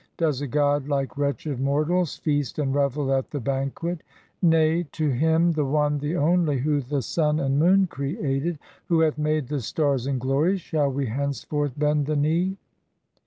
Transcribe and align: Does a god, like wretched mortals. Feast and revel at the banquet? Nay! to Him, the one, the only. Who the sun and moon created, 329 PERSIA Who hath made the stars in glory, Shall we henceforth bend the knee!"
Does 0.17 0.41
a 0.41 0.47
god, 0.47 0.87
like 0.87 1.15
wretched 1.15 1.59
mortals. 1.59 2.17
Feast 2.17 2.57
and 2.57 2.73
revel 2.73 3.13
at 3.13 3.29
the 3.29 3.39
banquet? 3.39 4.01
Nay! 4.41 4.81
to 4.93 5.09
Him, 5.11 5.51
the 5.51 5.63
one, 5.63 5.99
the 5.99 6.15
only. 6.15 6.57
Who 6.57 6.81
the 6.81 7.03
sun 7.03 7.39
and 7.39 7.59
moon 7.59 7.85
created, 7.85 8.57
329 8.87 8.87
PERSIA 8.87 8.87
Who 8.87 8.99
hath 9.01 9.17
made 9.19 9.47
the 9.49 9.61
stars 9.61 10.07
in 10.07 10.17
glory, 10.17 10.57
Shall 10.57 10.89
we 10.89 11.05
henceforth 11.05 11.77
bend 11.77 12.07
the 12.07 12.15
knee!" 12.15 12.57